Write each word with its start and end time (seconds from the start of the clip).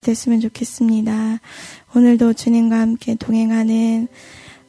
됐으면 0.00 0.40
좋겠습니다. 0.40 1.40
오늘도 1.94 2.32
주님과 2.32 2.80
함께 2.80 3.16
동행하는 3.16 4.08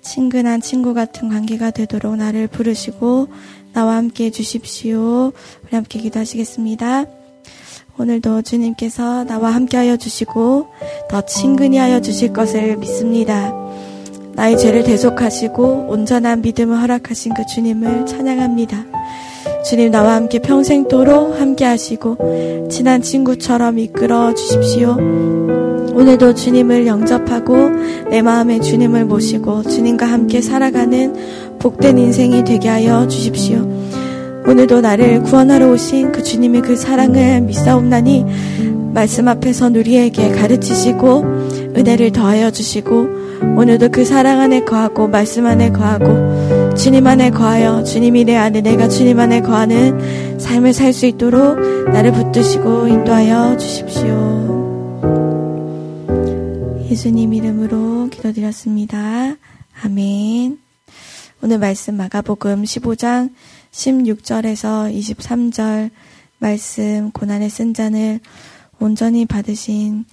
친근한 0.01 0.59
친구 0.59 0.93
같은 0.93 1.29
관계가 1.29 1.71
되도록 1.71 2.17
나를 2.17 2.47
부르시고 2.47 3.29
나와 3.71 3.95
함께 3.95 4.25
해주십시오. 4.25 5.31
우리 5.63 5.71
함께 5.71 5.99
기도하시겠습니다. 5.99 7.05
오늘도 7.97 8.41
주님께서 8.41 9.23
나와 9.23 9.55
함께 9.55 9.77
하여 9.77 9.95
주시고 9.95 10.67
더 11.09 11.21
친근히 11.21 11.77
하여 11.77 12.01
주실 12.01 12.33
것을 12.33 12.75
믿습니다. 12.75 13.53
나의 14.33 14.59
죄를 14.59 14.83
대속하시고 14.83 15.87
온전한 15.87 16.41
믿음을 16.41 16.77
허락하신 16.81 17.35
그 17.35 17.45
주님을 17.45 18.05
찬양합니다. 18.05 19.00
주님 19.63 19.91
나와 19.91 20.15
함께 20.15 20.39
평생도록 20.39 21.39
함께 21.39 21.65
하시고 21.65 22.67
친한 22.69 23.01
친구처럼 23.01 23.77
이끌어 23.79 24.33
주십시오. 24.33 24.97
오늘도 25.93 26.33
주님을 26.33 26.87
영접하고 26.87 27.69
내 28.09 28.21
마음에 28.21 28.59
주님을 28.59 29.05
모시고 29.05 29.63
주님과 29.63 30.05
함께 30.05 30.41
살아가는 30.41 31.57
복된 31.59 31.97
인생이 31.97 32.43
되게 32.43 32.69
하여 32.69 33.07
주십시오. 33.07 33.67
오늘도 34.47 34.81
나를 34.81 35.21
구원하러 35.23 35.71
오신 35.71 36.11
그 36.11 36.23
주님의 36.23 36.61
그 36.61 36.75
사랑을 36.75 37.41
믿사옵나니 37.41 38.25
말씀 38.93 39.27
앞에서 39.27 39.67
우리에게 39.67 40.31
가르치시고 40.31 41.60
은혜를 41.75 42.11
더하여 42.11 42.51
주시고 42.51 43.21
오늘도 43.57 43.89
그 43.89 44.05
사랑 44.05 44.39
안에 44.39 44.65
거하고 44.65 45.07
말씀 45.07 45.45
안에 45.45 45.71
거하고 45.71 46.75
주님 46.75 47.07
안에 47.07 47.31
거하여 47.31 47.83
주님이 47.83 48.25
내 48.25 48.35
안에 48.35 48.61
내가 48.61 48.87
주님 48.87 49.19
안에 49.19 49.41
거하는 49.41 50.39
삶을 50.39 50.73
살 50.73 50.93
수 50.93 51.05
있도록 51.05 51.59
나를 51.91 52.11
붙드시고 52.11 52.87
인도하여 52.87 53.57
주십시오. 53.57 54.51
예수님 56.89 57.33
이름으로 57.33 58.09
기도드렸습니다. 58.09 59.35
아멘. 59.83 60.59
오늘 61.41 61.57
말씀 61.57 61.95
마가복음 61.95 62.63
15장 62.63 63.31
16절에서 63.71 64.93
23절 64.93 65.89
말씀 66.37 67.11
고난의 67.11 67.49
쓴 67.49 67.73
잔을 67.73 68.19
온전히 68.79 69.25
받으신 69.25 70.05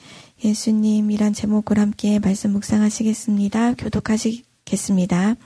예수님이란 0.45 1.33
제목을 1.33 1.79
함께 1.79 2.19
말씀 2.19 2.53
묵상하시겠습니다. 2.53 3.75
교독하시겠습니다. 3.75 5.37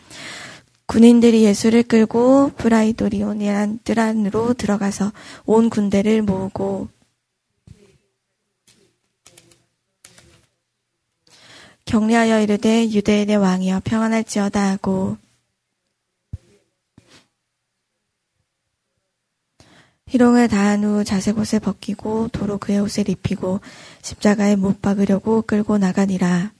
군인들이 0.86 1.44
예수를 1.44 1.84
끌고 1.84 2.50
브라이도리온이란 2.56 3.80
뜰 3.84 3.98
안으로 3.98 4.52
들어가서 4.54 5.12
온 5.46 5.70
군대를 5.70 6.22
모으고 6.22 6.88
격려하여 11.84 12.42
이르되 12.42 12.90
유대인의 12.90 13.36
왕이여 13.36 13.82
평안할지어다 13.84 14.70
하고 14.70 15.16
희롱을 20.12 20.48
다한 20.48 20.84
후 20.84 21.04
자색 21.04 21.38
옷을 21.38 21.58
벗기고 21.58 22.28
도로 22.28 22.58
그의 22.58 22.80
옷을 22.80 23.08
입히고 23.08 23.60
십자가에 24.02 24.56
못 24.56 24.82
박으려고 24.82 25.40
끌고 25.40 25.78
나가니라. 25.78 26.52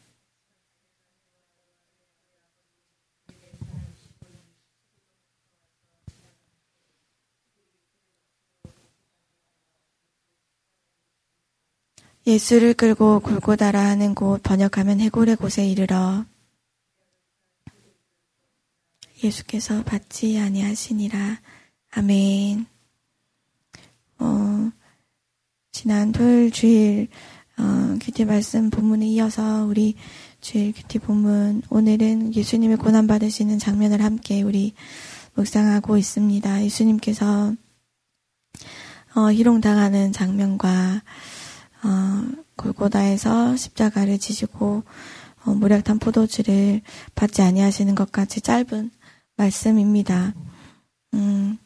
예수를 12.26 12.72
끌고 12.72 13.20
골고다라 13.20 13.78
하는 13.78 14.14
곳 14.14 14.42
번역하면 14.42 15.00
해골의 15.00 15.36
곳에 15.36 15.66
이르러 15.66 16.24
예수께서 19.22 19.82
받지 19.84 20.38
아니하시니라. 20.38 21.38
아멘. 21.90 22.71
어, 24.22 24.70
지난 25.72 26.12
토요일 26.12 26.52
주일 26.52 27.08
어, 27.58 27.98
QT 28.00 28.24
말씀 28.24 28.70
본문에 28.70 29.06
이어서 29.08 29.64
우리 29.64 29.96
주일 30.40 30.72
QT 30.72 31.00
본문 31.00 31.62
오늘은 31.70 32.34
예수님의 32.34 32.76
고난 32.76 33.08
받으시는 33.08 33.58
장면을 33.58 34.02
함께 34.02 34.42
우리 34.42 34.74
묵상하고 35.34 35.96
있습니다. 35.96 36.62
예수님께서 36.64 37.54
어, 39.16 39.32
희롱당하는 39.32 40.12
장면과 40.12 41.02
어, 41.84 42.42
골고다에서 42.56 43.56
십자가를 43.56 44.18
지시고 44.18 44.84
어, 45.44 45.50
모략탄 45.50 45.98
포도주를 45.98 46.80
받지 47.16 47.42
아니하시는 47.42 47.92
것까지 47.96 48.40
짧은 48.40 48.92
말씀입니다. 49.36 50.32
음, 51.14 51.58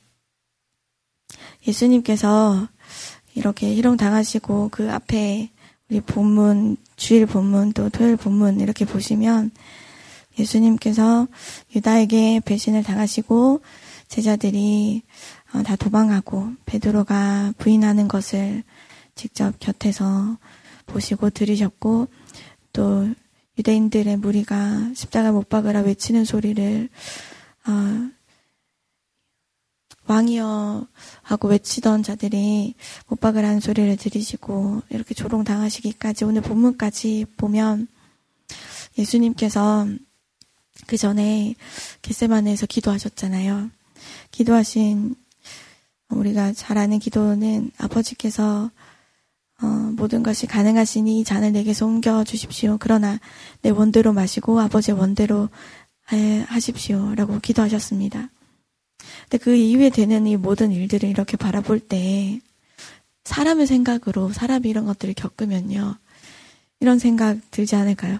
예수님께서 1.66 2.68
이렇게 3.34 3.74
희롱 3.74 3.96
당하시고 3.96 4.70
그 4.72 4.90
앞에 4.90 5.50
우리 5.88 6.00
본문 6.00 6.76
주일 6.96 7.26
본문 7.26 7.72
또 7.72 7.88
토요일 7.90 8.16
본문 8.16 8.60
이렇게 8.60 8.84
보시면 8.84 9.50
예수님께서 10.38 11.28
유다에게 11.74 12.40
배신을 12.44 12.82
당하시고 12.82 13.60
제자들이 14.08 15.02
어, 15.54 15.62
다 15.62 15.76
도망하고 15.76 16.52
베드로가 16.66 17.54
부인하는 17.58 18.08
것을 18.08 18.62
직접 19.14 19.58
곁에서 19.58 20.36
보시고 20.86 21.30
들으셨고 21.30 22.08
또 22.72 23.08
유대인들의 23.58 24.18
무리가 24.18 24.90
십자가 24.94 25.32
못 25.32 25.48
박으라 25.48 25.80
외치는 25.80 26.24
소리를 26.24 26.88
어, 27.66 28.10
왕이여 30.06 30.86
하고 31.22 31.48
외치던 31.48 32.02
자들이 32.02 32.74
못 33.08 33.20
박으라는 33.20 33.60
소리를 33.60 33.96
들으시고 33.96 34.82
이렇게 34.90 35.14
조롱당하시기까지 35.14 36.24
오늘 36.24 36.42
본문까지 36.42 37.26
보면 37.36 37.88
예수님께서 38.98 39.86
그 40.86 40.96
전에 40.96 41.54
겟세마네에서 42.02 42.66
기도하셨잖아요. 42.66 43.70
기도하신 44.30 45.14
우리가 46.10 46.52
잘 46.52 46.78
아는 46.78 46.98
기도는 46.98 47.72
아버지께서 47.78 48.70
어, 49.62 49.66
모든 49.66 50.22
것이 50.22 50.46
가능하시니 50.46 51.20
이 51.20 51.24
잔을 51.24 51.52
내게서 51.52 51.86
옮겨 51.86 52.24
주십시오. 52.24 52.76
그러나 52.78 53.18
내 53.62 53.70
원대로 53.70 54.12
마시고 54.12 54.60
아버지의 54.60 54.98
원대로 54.98 55.48
하십시오. 56.46 57.14
라고 57.16 57.40
기도하셨습니다. 57.40 58.28
근데 59.22 59.38
그 59.38 59.54
이후에 59.54 59.90
되는 59.90 60.26
이 60.26 60.36
모든 60.36 60.72
일들을 60.72 61.08
이렇게 61.08 61.36
바라볼 61.36 61.80
때 61.80 62.40
사람의 63.24 63.66
생각으로 63.66 64.32
사람이 64.32 64.68
이런 64.68 64.84
것들을 64.84 65.14
겪으면요. 65.14 65.96
이런 66.80 66.98
생각 66.98 67.38
들지 67.50 67.74
않을까요? 67.74 68.18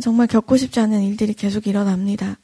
정말 0.00 0.26
겪고 0.26 0.56
싶지 0.56 0.80
않은 0.80 1.02
일들이 1.02 1.34
계속 1.34 1.66
일어납니다. 1.66 2.38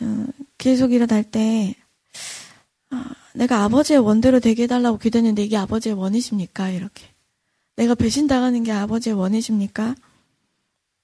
어, 0.00 0.26
계속 0.58 0.92
일어날 0.92 1.22
때 1.22 1.74
아, 2.90 3.14
내가 3.34 3.64
아버지의 3.64 4.00
원대로 4.00 4.40
되게 4.40 4.64
해달라고 4.64 4.98
기도했는데 4.98 5.42
이게 5.42 5.56
아버지의 5.56 5.94
원이십니까? 5.94 6.70
이렇게. 6.70 7.06
내가 7.76 7.94
배신당하는 7.94 8.62
게 8.62 8.72
아버지의 8.72 9.16
원이십니까? 9.16 9.94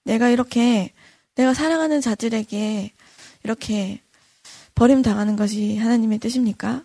내가 0.04 0.28
이렇게, 0.28 0.92
내가 1.34 1.54
사랑하는 1.54 2.00
자들에게 2.00 2.92
이렇게 3.44 4.00
버림당하는 4.74 5.36
것이 5.36 5.76
하나님의 5.76 6.18
뜻입니까? 6.18 6.84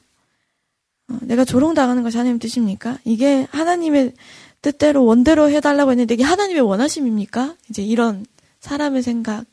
어, 1.09 1.17
내가 1.21 1.45
조롱당하는 1.45 2.03
것이 2.03 2.17
하나님의 2.17 2.39
뜻입니까? 2.39 2.99
이게 3.05 3.47
하나님의 3.51 4.13
뜻대로 4.61 5.05
원대로 5.05 5.49
해달라고 5.49 5.91
했는데 5.91 6.15
이게 6.15 6.23
하나님의 6.23 6.61
원하심입니까? 6.61 7.55
이제 7.69 7.83
이런 7.83 8.25
사람의 8.59 9.03
생각, 9.03 9.45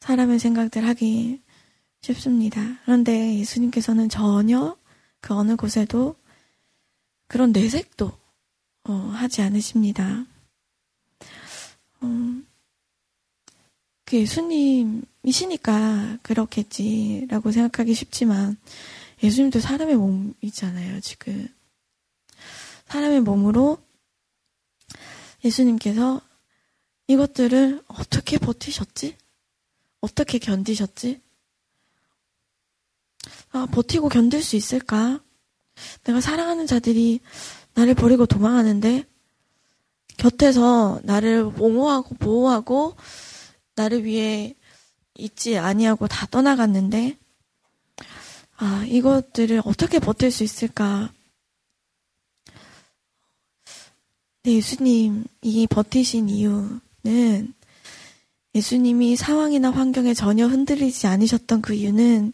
사람의 0.00 0.38
생각들 0.38 0.86
하기 0.88 1.40
쉽습니다. 2.00 2.60
그런데 2.84 3.38
예수님께서는 3.38 4.08
전혀 4.08 4.76
그 5.20 5.34
어느 5.34 5.56
곳에도 5.56 6.16
그런 7.28 7.52
내색도 7.52 8.12
어, 8.84 8.92
하지 8.92 9.42
않으십니다. 9.42 10.26
어, 12.00 12.42
그 14.12 14.18
예수님이시니까 14.18 16.18
그렇겠지라고 16.20 17.50
생각하기 17.50 17.94
쉽지만 17.94 18.58
예수님도 19.22 19.58
사람의 19.58 19.96
몸이잖아요, 19.96 21.00
지금. 21.00 21.48
사람의 22.88 23.22
몸으로 23.22 23.78
예수님께서 25.42 26.20
이것들을 27.06 27.82
어떻게 27.86 28.36
버티셨지? 28.36 29.16
어떻게 30.02 30.36
견디셨지? 30.36 31.18
아, 33.52 33.64
버티고 33.64 34.10
견딜 34.10 34.42
수 34.42 34.56
있을까? 34.56 35.22
내가 36.04 36.20
사랑하는 36.20 36.66
자들이 36.66 37.20
나를 37.72 37.94
버리고 37.94 38.26
도망하는데 38.26 39.06
곁에서 40.18 41.00
나를 41.02 41.50
옹호하고 41.58 42.14
보호하고 42.16 42.94
나를 43.74 44.04
위해 44.04 44.54
있지 45.14 45.58
아니하고 45.58 46.08
다 46.08 46.26
떠나갔는데 46.30 47.16
아 48.56 48.84
이것들을 48.86 49.62
어떻게 49.64 49.98
버틸 49.98 50.30
수 50.30 50.44
있을까? 50.44 51.12
네, 54.44 54.54
예수님이 54.54 55.66
버티신 55.70 56.28
이유는 56.28 57.54
예수님이 58.54 59.16
상황이나 59.16 59.70
환경에 59.70 60.14
전혀 60.14 60.46
흔들리지 60.46 61.06
않으셨던 61.06 61.62
그 61.62 61.74
이유는 61.74 62.32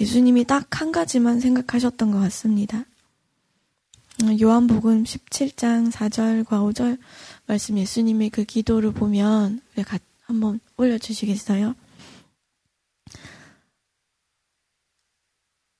예수님이 0.00 0.44
딱 0.44 0.66
한 0.80 0.92
가지만 0.92 1.40
생각하셨던 1.40 2.10
것 2.10 2.18
같습니다. 2.20 2.84
음, 4.22 4.38
요한복음 4.40 5.04
17장 5.04 5.90
4절과 5.90 6.46
5절 6.46 6.98
말씀 7.46 7.78
예수님의 7.78 8.30
그 8.30 8.44
기도를 8.44 8.92
보면 8.92 9.60
한번 10.26 10.60
올려주시겠어요? 10.76 11.74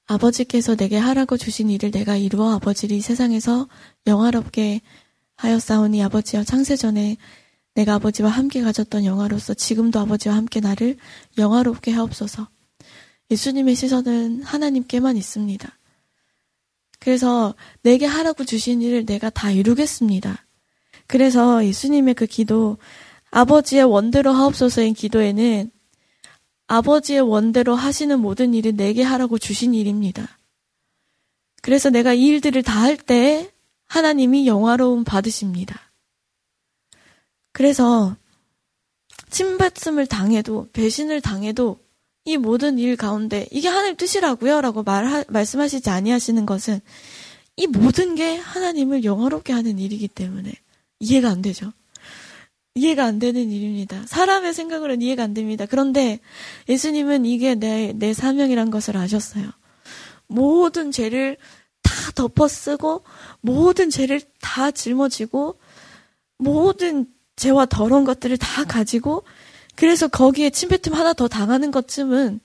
아버지께서 0.07 0.77
내게 0.77 0.97
하라고 0.97 1.37
주신 1.37 1.69
일을 1.69 1.91
내가 1.91 2.17
이루어 2.17 2.55
아버지를 2.55 2.97
이 2.97 3.01
세상에서 3.01 3.69
영화롭게 4.07 4.81
하였사오니 5.37 6.03
아버지여 6.05 6.45
창세전에 6.45 7.17
내가 7.75 7.95
아버지와 7.95 8.31
함께 8.31 8.63
가졌던 8.63 9.05
영화로서 9.05 9.53
지금도 9.53 9.99
아버지와 10.01 10.37
함께 10.37 10.61
나를 10.61 10.97
영화롭게 11.37 11.91
하옵소서. 11.91 12.49
예수님의 13.31 13.75
시선은 13.75 14.43
하나님께만 14.45 15.17
있습니다. 15.17 15.79
그래서 17.01 17.55
내게 17.83 18.07
하라고 18.07 18.45
주신 18.45 18.81
일을 18.81 19.05
내가 19.05 19.29
다 19.29 19.51
이루겠습니다. 19.51 20.47
그래서 21.09 21.65
예수님의 21.65 22.15
그 22.15 22.27
기도, 22.27 22.79
아버지의 23.37 23.85
원대로 23.85 24.33
하옵소서인 24.33 24.95
기도에는 24.95 25.71
아버지의 26.69 27.21
원대로 27.21 27.75
하시는 27.75 28.19
모든 28.19 28.55
일을 28.55 28.77
내게 28.77 29.03
하라고 29.03 29.37
주신 29.37 29.75
일입니다. 29.75 30.39
그래서 31.61 31.91
내가 31.91 32.15
이 32.15 32.25
일들을 32.25 32.63
다 32.63 32.81
할 32.81 32.97
때 32.97 33.53
하나님이 33.89 34.47
영화로움 34.47 35.05
받으십니다. 35.05 35.79
그래서 37.53 38.17
침뱉음을 39.29 40.07
당해도 40.07 40.69
배신을 40.73 41.21
당해도 41.21 41.79
이 42.25 42.39
모든 42.39 42.79
일 42.79 42.97
가운데 42.97 43.47
이게 43.51 43.69
하나님 43.69 43.97
뜻이라고요? 43.97 44.63
라고 44.63 44.83
말 44.83 45.27
말씀하시지 45.29 45.91
아니하시는 45.91 46.47
것은 46.47 46.81
이 47.57 47.67
모든 47.67 48.15
게 48.15 48.37
하나님을 48.37 49.05
영화롭게 49.05 49.53
하는 49.53 49.79
일이기 49.79 50.09
때문에 50.09 50.55
이해가 51.01 51.29
안 51.29 51.43
되죠. 51.43 51.73
이해가 52.77 53.05
안 53.05 53.19
되는 53.19 53.51
일입니다. 53.51 54.05
사람의 54.07 54.53
생각으로는 54.53 55.01
이해가 55.01 55.25
안 55.25 55.33
됩니다. 55.35 55.65
그런데 55.69 56.21
예수님은 56.69 57.25
이게 57.25 57.55
내, 57.55 57.93
내 57.97 58.13
사명이란 58.13 58.71
것을 58.71 58.99
아셨어요. 58.99 59.51
모든 60.27 60.93
죄를 60.93 61.39
다 61.83 61.93
덮어 62.15 62.47
쓰고, 62.47 63.03
모든 63.41 63.89
죄를 63.89 64.21
다 64.41 64.71
짊어지고, 64.71 65.59
모든 66.37 67.07
죄와 67.37 67.65
더러운 67.65 68.05
것들을 68.05 68.37
다 68.37 68.65
가지고, 68.65 69.25
그래서 69.75 70.07
거기에 70.07 70.51
침뱉음 70.51 70.95
하나 70.95 71.15
더 71.15 71.29
당하는 71.29 71.71
것쯤은 71.71 72.41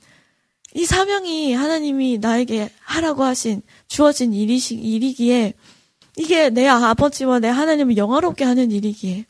이 0.75 0.86
사명이 0.86 1.54
하나님이 1.54 2.19
나에게 2.19 2.69
하라고 2.80 3.24
하신 3.25 3.62
주어진 3.89 4.34
일이시, 4.34 4.75
일이기에 4.75 5.54
이게 6.16 6.50
내 6.50 6.68
아버지와 6.68 7.39
내 7.39 7.50
하나님을 7.50 7.98
영화롭게 7.98 8.45
하는 8.45 8.72
일이기에 8.72 9.25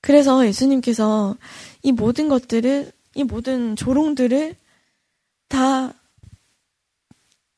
그래서 0.00 0.46
예수님께서 0.46 1.36
이 1.82 1.92
모든 1.92 2.28
것들을, 2.28 2.92
이 3.14 3.24
모든 3.24 3.76
조롱들을 3.76 4.54
다, 5.48 5.92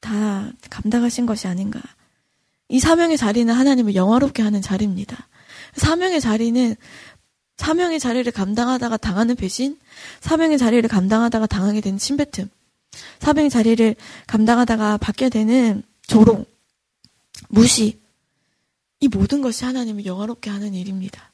다 0.00 0.52
감당하신 0.70 1.26
것이 1.26 1.46
아닌가. 1.46 1.80
이 2.68 2.78
사명의 2.78 3.16
자리는 3.16 3.52
하나님을 3.52 3.94
영화롭게 3.94 4.42
하는 4.42 4.62
자리입니다. 4.62 5.28
사명의 5.74 6.20
자리는 6.20 6.76
사명의 7.56 8.00
자리를 8.00 8.32
감당하다가 8.32 8.96
당하는 8.96 9.36
배신, 9.36 9.78
사명의 10.20 10.56
자리를 10.56 10.88
감당하다가 10.88 11.46
당하게 11.46 11.82
되는 11.82 11.98
침뱉음, 11.98 12.48
사명의 13.18 13.50
자리를 13.50 13.96
감당하다가 14.26 14.96
받게 14.96 15.28
되는 15.28 15.82
조롱, 16.06 16.46
무시, 17.48 18.00
이 19.00 19.08
모든 19.08 19.42
것이 19.42 19.64
하나님을 19.66 20.06
영화롭게 20.06 20.48
하는 20.48 20.72
일입니다. 20.72 21.29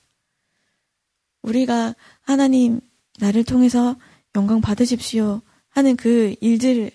우리가 1.46 1.94
하나님 2.20 2.80
나를 3.18 3.44
통해서 3.44 3.96
영광 4.34 4.60
받으십시오 4.60 5.40
하는 5.70 5.96
그 5.96 6.34
일들 6.40 6.90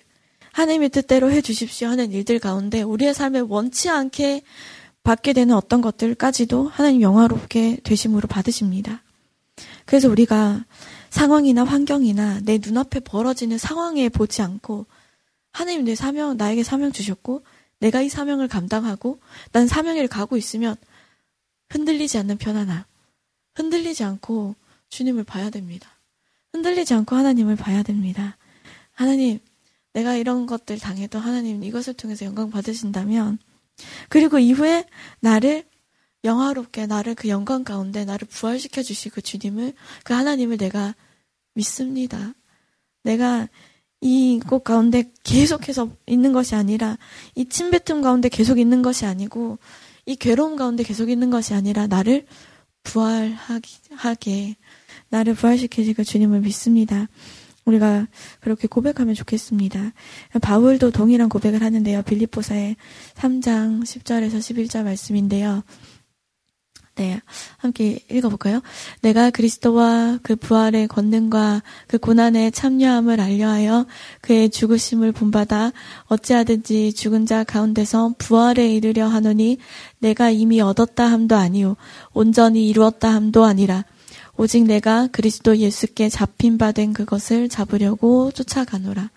하나님의 0.51 0.89
뜻대로 0.89 1.31
해 1.31 1.42
주십시오 1.42 1.88
하는 1.88 2.12
일들 2.12 2.39
가운데 2.39 2.81
우리의 2.81 3.13
삶에 3.13 3.39
원치 3.39 3.89
않게 3.89 4.44
받게 5.03 5.33
되는 5.33 5.56
어떤 5.56 5.81
것들까지도 5.81 6.68
하나님 6.68 7.01
영화롭게 7.01 7.77
되심으로 7.83 8.27
받으십니다. 8.27 9.01
그래서 9.86 10.09
우리가 10.09 10.65
상황이나 11.09 11.63
환경이나 11.63 12.42
내 12.44 12.59
눈앞에 12.62 13.00
벌어지는 13.00 13.57
상황에 13.57 14.09
보지 14.09 14.42
않고 14.42 14.86
하나님 15.51 15.86
내 15.86 15.95
사명 15.95 16.38
나에게 16.38 16.63
사명 16.63 16.92
주셨고 16.92 17.44
내가 17.80 18.01
이 18.01 18.09
사명을 18.09 18.48
감당하고 18.48 19.19
난 19.51 19.68
사명을 19.68 20.07
가고 20.07 20.38
있으면 20.38 20.75
흔들리지 21.69 22.18
않는 22.19 22.38
편안함. 22.38 22.83
흔들리지 23.56 24.03
않고 24.03 24.56
주님을 24.89 25.24
봐야 25.24 25.50
됩니다. 25.50 25.89
흔들리지 26.53 26.94
않고 26.94 27.15
하나님을 27.15 27.56
봐야 27.56 27.83
됩니다. 27.83 28.38
하나님, 28.94 29.39
내가 29.94 30.15
이런 30.15 30.45
것들 30.45 30.80
당해도 30.80 31.19
하나님 31.19 31.63
이것을 31.63 31.94
통해서 31.94 32.25
영광 32.25 32.50
받으신다면, 32.50 33.39
그리고 34.09 34.38
이후에 34.39 34.86
나를 35.21 35.63
영화롭게 36.24 36.86
나를 36.86 37.15
그 37.15 37.30
영광 37.30 37.63
가운데 37.63 38.06
나를 38.06 38.27
부활시켜 38.27 38.83
주시고 38.83 39.15
그 39.15 39.21
주님을 39.21 39.74
그 40.03 40.13
하나님을 40.13 40.57
내가 40.57 40.94
믿습니다. 41.53 42.33
내가 43.03 43.48
이 44.01 44.39
곳 44.48 44.63
가운데 44.63 45.12
계속해서 45.24 45.89
있는 46.07 46.33
것이 46.33 46.56
아니라 46.56 46.98
이 47.36 47.45
침뱉음 47.45 48.01
가운데 48.01 48.30
계속 48.30 48.59
있는 48.59 48.81
것이 48.81 49.06
아니고 49.06 49.59
이 50.05 50.15
괴로움 50.15 50.55
가운데 50.55 50.84
계속 50.84 51.10
있는 51.10 51.29
것이 51.29 51.53
아니라 51.53 51.88
나를 51.88 52.25
부활하게 52.83 54.55
나를 55.09 55.33
부활시키시고 55.35 56.03
주님을 56.03 56.41
믿습니다. 56.41 57.07
우리가 57.65 58.07
그렇게 58.39 58.67
고백하면 58.67 59.13
좋겠습니다. 59.13 59.93
바울도 60.41 60.91
동일한 60.91 61.29
고백을 61.29 61.61
하는데요. 61.61 62.01
빌립보사의 62.03 62.75
3장 63.15 63.83
10절에서 63.83 64.38
11절 64.39 64.83
말씀인데요. 64.83 65.63
네, 67.01 67.20
함께 67.58 68.00
읽어볼까요? 68.12 68.62
내가 69.01 69.31
그리스도와 69.31 70.20
그 70.22 70.36
부활의 70.36 70.88
권능과 70.88 71.63
그 71.88 71.98
고난의 71.98 72.51
참여함을 72.51 73.20
알려하여 73.20 73.88
그의 74.22 74.51
죽으심을 74.51 75.12
본받아 75.12 75.72
어찌하든지 76.05 76.93
죽은 76.93 77.25
자 77.25 77.43
가운데서 77.43 78.13
부활에 78.20 78.72
이르려 78.75 79.08
하노니 79.08 79.58
내가 79.98 80.29
이미 80.29 80.62
얻었다 80.62 81.05
함도 81.05 81.36
아니요 81.36 81.75
온전히 82.13 82.67
이루었다 82.70 83.12
함도 83.12 83.46
아니라 83.46 83.84
오직 84.38 84.63
내가 84.65 85.08
그리스도 85.12 85.58
예수께 85.58 86.08
잡힌 86.10 86.60
바 86.60 86.72
된 86.72 86.93
그것을 86.93 87.50
잡으려고 87.50 88.31
쫓아가노라. 88.31 89.10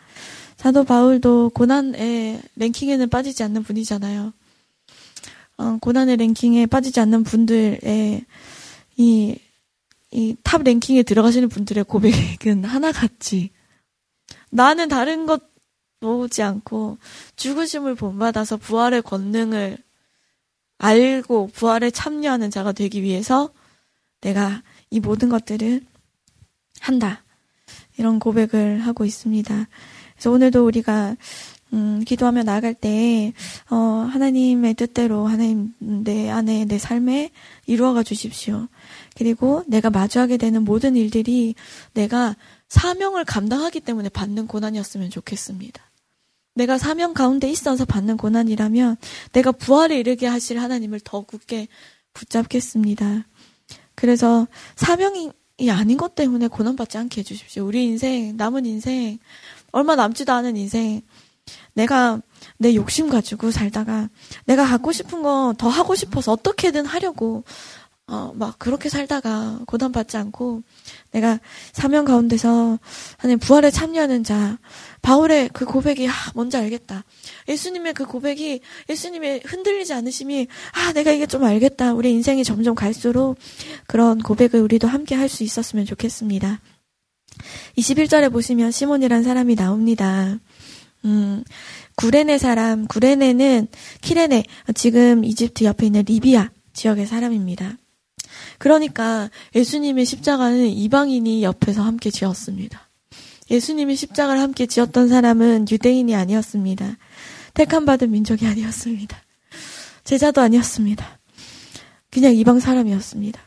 사도 0.57 0.85
바울도 0.85 1.51
고난의 1.51 2.41
랭킹에는 2.57 3.11
빠지지 3.11 3.43
않는 3.43 3.63
분이잖아요. 3.63 4.33
어, 5.57 5.79
고난의 5.81 6.17
랭킹에 6.17 6.67
빠지지 6.67 7.01
않는 7.01 7.25
분들의 7.25 8.25
이, 8.97 9.39
이 10.11 10.37
top 10.55 10.63
ranking에 10.63 11.03
들어가시는 11.03 11.49
분들의 11.49 11.83
고백은 11.85 12.63
하나같이 12.65 13.51
나는 14.51 14.89
다른 14.89 15.27
것 15.27 15.43
보지 15.99 16.43
않고 16.43 16.99
죽으심을 17.35 17.97
본받아서 17.97 18.59
부활의 18.59 19.03
권능을 19.03 19.79
알고 20.79 21.49
부활에 21.49 21.91
참여하는 21.91 22.51
자가 22.51 22.73
되기 22.73 23.03
위해서 23.03 23.53
내가 24.21 24.63
이 24.91 25.01
모든 25.01 25.29
것들을 25.29 25.81
한다. 26.81 27.25
이런 27.97 28.19
고백을 28.19 28.81
하고 28.81 29.05
있습니다. 29.05 29.69
그래서 30.15 30.31
오늘도 30.31 30.65
우리가 30.67 31.17
음, 31.75 32.05
기도하며 32.05 32.45
나아갈 32.45 32.73
때, 32.73 33.33
어, 33.69 33.77
하나님의 33.77 34.75
뜻대로 34.75 35.27
하나님 35.27 35.75
내 35.79 36.31
안에 36.31 36.67
내 36.67 36.79
삶에 36.79 37.31
이루어가 37.67 38.05
주십시오. 38.05 38.69
그리고 39.17 39.65
내가 39.67 39.91
마주하게 39.91 40.37
되는 40.37 40.65
모든 40.65 40.95
일들이 40.95 41.57
내가 41.93 42.37
사명을 42.69 43.25
감당하기 43.25 43.81
때문에 43.81 44.09
받는 44.09 44.47
고난이었으면 44.47 45.11
좋겠습니다. 45.11 45.83
내가 46.55 46.79
사명 46.79 47.13
가운데 47.13 47.51
있어서 47.51 47.85
받는 47.85 48.17
고난이라면 48.17 48.97
내가 49.33 49.51
부활에 49.51 49.99
이르게 49.99 50.29
하실 50.29 50.61
하나님을 50.61 51.01
더 51.01 51.23
굳게 51.23 51.67
붙잡겠습니다. 52.13 53.27
그래서 53.97 54.47
사명이 54.77 55.33
아닌 55.71 55.97
것 55.97 56.15
때문에 56.15 56.47
고난받지 56.47 56.99
않게 56.99 57.21
해주십시오. 57.21 57.67
우리 57.67 57.85
인생, 57.85 58.37
남은 58.37 58.65
인생, 58.67 59.19
얼마 59.73 59.97
남지도 59.97 60.33
않은 60.33 60.57
인생, 60.57 61.03
내가 61.75 62.21
내 62.59 62.75
욕심 62.75 63.09
가지고 63.09 63.51
살다가 63.51 64.09
내가 64.47 64.65
갖고 64.67 64.93
싶은 64.93 65.23
거 65.23 65.55
더 65.59 65.69
하고 65.69 65.95
싶어서 65.95 66.33
어떻게든 66.33 66.87
하려고 66.87 67.45
어, 68.07 68.33
막 68.35 68.59
그렇게 68.59 68.91
살다가 68.91 69.61
고난받지 69.67 70.19
않고 70.19 70.63
내가 71.13 71.41
사명 71.73 72.05
가운데서 72.05 72.79
하나님 73.17 73.39
부활에 73.39 73.71
참여하는 73.71 74.25
자 74.25 74.59
바울의 75.01 75.49
그 75.55 75.65
고백이 75.65 76.07
아, 76.09 76.13
뭔지 76.35 76.59
알겠다. 76.59 77.05
예수님의 77.49 77.95
그 77.95 78.05
고백이 78.05 78.61
예수님의 78.91 79.43
흔들리지 79.47 79.95
않으심이 79.95 80.49
아 80.73 80.93
내가 80.93 81.13
이게 81.13 81.25
좀 81.27 81.45
알겠다. 81.45 81.95
우리 81.95 82.13
인생이 82.13 82.45
점점 82.45 82.75
갈수록 82.75 83.37
그런 83.87 84.19
고백을 84.21 84.61
우리도 84.61 84.87
함께 84.87 85.15
할 85.15 85.29
수 85.31 85.43
있었으면 85.43 85.87
좋겠습니다. 85.87 86.61
21절에 87.79 88.31
보시면 88.31 88.71
시몬이란 88.71 89.23
사람이 89.23 89.55
나옵니다. 89.55 90.39
음, 91.05 91.45
구레네 91.97 92.39
사람, 92.39 92.87
구레네는 92.87 93.69
키레네, 94.01 94.45
지금 94.75 95.25
이집트 95.25 95.65
옆에 95.65 95.87
있는 95.87 96.05
리비아 96.07 96.51
지역의 96.73 97.07
사람입니다. 97.07 97.77
그러니까 98.59 99.31
예수님의 99.55 100.05
십자가는 100.05 100.67
이방인이 100.67 101.43
옆에서 101.43 101.83
함께 101.83 102.11
지었습니다. 102.11 102.89
예수님이 103.51 103.95
십자가를 103.97 104.41
함께 104.41 104.67
지었던 104.67 105.09
사람은 105.09 105.67
유대인이 105.71 106.15
아니었습니다. 106.15 106.97
택함 107.53 107.85
받은 107.85 108.11
민족이 108.11 108.47
아니었습니다. 108.47 109.17
제자도 110.05 110.41
아니었습니다. 110.41 111.21
그냥 112.11 112.35
이방 112.35 112.61
사람이었습니다. 112.61 113.41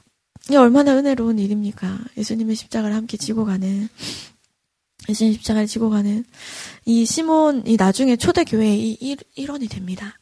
이 0.52 0.56
얼마나 0.56 0.96
은혜로운 0.96 1.40
일입니까? 1.40 2.00
예수님의 2.18 2.56
십자가를 2.56 2.96
함께 2.96 3.18
지고 3.18 3.46
가는 3.46 3.90
예수님 5.10 5.34
십자가를 5.34 5.68
지고 5.68 5.90
가는 5.90 6.26
이 6.86 7.06
시몬이 7.06 7.78
나중에 7.78 8.16
초대 8.16 8.44
교회의 8.44 8.94
일, 9.00 9.18
일원이 9.36 9.68
됩니다. 9.68 10.18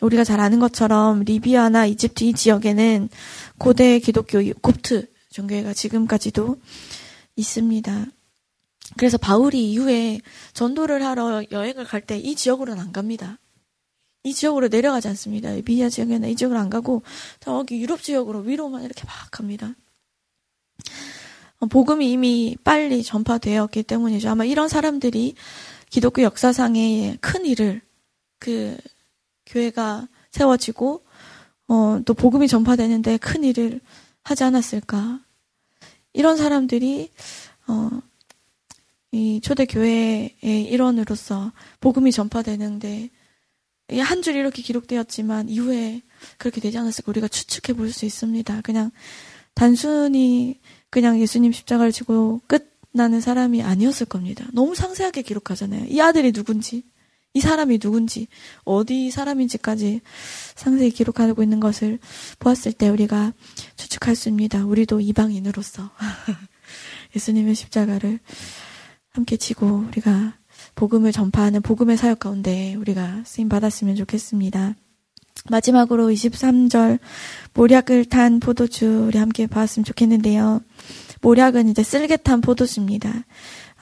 우리가 0.00 0.24
잘 0.24 0.40
아는 0.40 0.58
것처럼 0.60 1.20
리비아나 1.20 1.86
이집트 1.86 2.24
이 2.24 2.32
지역에는 2.32 3.08
고대 3.58 3.98
기독교 3.98 4.38
곱트 4.60 5.06
종교회가 5.30 5.72
지금까지도 5.74 6.56
있습니다. 7.36 8.06
그래서 8.98 9.16
바울이 9.16 9.70
이후에 9.72 10.20
전도를 10.52 11.04
하러 11.04 11.42
여행을 11.50 11.84
갈 11.86 12.02
때 12.02 12.18
이 12.18 12.34
지역으로는 12.34 12.82
안 12.82 12.92
갑니다. 12.92 13.38
이 14.24 14.34
지역으로 14.34 14.68
내려가지 14.68 15.08
않습니다. 15.08 15.50
비아 15.64 15.88
지역에는 15.88 16.28
이 16.28 16.36
지역으로 16.36 16.60
안 16.60 16.68
가고 16.70 17.02
저기 17.40 17.80
유럽 17.80 18.02
지역으로 18.02 18.40
위로만 18.40 18.84
이렇게 18.84 19.04
막 19.04 19.30
갑니다. 19.30 19.74
어, 21.62 21.66
복음이 21.66 22.10
이미 22.10 22.56
빨리 22.64 23.04
전파되었기 23.04 23.84
때문이죠. 23.84 24.28
아마 24.28 24.44
이런 24.44 24.68
사람들이 24.68 25.36
기독교 25.90 26.22
역사상의 26.22 27.18
큰 27.20 27.46
일을 27.46 27.80
그 28.40 28.76
교회가 29.46 30.08
세워지고 30.32 31.04
어, 31.68 32.00
또 32.04 32.14
복음이 32.14 32.48
전파되는데 32.48 33.18
큰 33.18 33.44
일을 33.44 33.80
하지 34.24 34.42
않았을까? 34.42 35.20
이런 36.14 36.36
사람들이 36.36 37.10
어, 37.68 37.90
이 39.12 39.40
초대 39.40 39.64
교회의 39.64 40.64
일원으로서 40.64 41.52
복음이 41.80 42.10
전파되는데 42.10 43.08
한 44.00 44.22
줄 44.22 44.34
이렇게 44.36 44.62
기록되었지만 44.62 45.48
이후에 45.48 46.02
그렇게 46.38 46.60
되지 46.60 46.78
않았을까 46.78 47.10
우리가 47.10 47.28
추측해 47.28 47.76
볼 47.76 47.92
수 47.92 48.04
있습니다. 48.04 48.62
그냥 48.62 48.90
단순히 49.54 50.58
그냥 50.92 51.18
예수님 51.18 51.52
십자가를 51.52 51.90
지고 51.90 52.42
끝나는 52.46 53.22
사람이 53.22 53.62
아니었을 53.62 54.04
겁니다. 54.04 54.44
너무 54.52 54.74
상세하게 54.74 55.22
기록하잖아요. 55.22 55.86
이 55.88 55.98
아들이 56.02 56.32
누군지, 56.32 56.84
이 57.32 57.40
사람이 57.40 57.78
누군지, 57.78 58.28
어디 58.64 59.10
사람인지까지 59.10 60.02
상세히 60.54 60.90
기록하고 60.90 61.42
있는 61.42 61.60
것을 61.60 61.98
보았을 62.38 62.74
때 62.74 62.90
우리가 62.90 63.32
추측할 63.76 64.14
수 64.14 64.28
있습니다. 64.28 64.66
우리도 64.66 65.00
이방인으로서 65.00 65.90
예수님의 67.16 67.54
십자가를 67.54 68.20
함께 69.12 69.38
지고 69.38 69.86
우리가 69.88 70.36
복음을 70.74 71.10
전파하는 71.10 71.62
복음의 71.62 71.96
사역 71.96 72.18
가운데 72.18 72.74
우리가 72.74 73.22
쓰임 73.24 73.48
받았으면 73.48 73.96
좋겠습니다. 73.96 74.74
마지막으로 75.50 76.08
23절 76.08 76.98
모략을 77.54 78.04
탄 78.04 78.40
포도주 78.40 79.06
우리 79.08 79.18
함께 79.18 79.46
봤으면 79.46 79.84
좋겠는데요. 79.84 80.60
모략은 81.20 81.68
이제 81.68 81.82
쓸개 81.82 82.16
탄 82.16 82.40
포도주입니다. 82.40 83.24